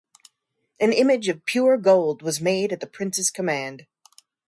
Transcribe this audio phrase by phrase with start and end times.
[0.79, 3.85] An image of pure gold was made at the prince’s command.